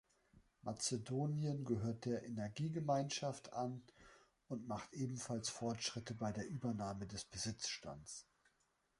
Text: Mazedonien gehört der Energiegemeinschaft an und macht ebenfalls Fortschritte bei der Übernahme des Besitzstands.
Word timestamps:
Mazedonien 0.63 1.63
gehört 1.63 2.05
der 2.05 2.23
Energiegemeinschaft 2.25 3.53
an 3.53 3.83
und 4.47 4.67
macht 4.67 4.91
ebenfalls 4.93 5.49
Fortschritte 5.49 6.15
bei 6.15 6.31
der 6.31 6.47
Übernahme 6.47 7.05
des 7.05 7.23
Besitzstands. 7.23 8.25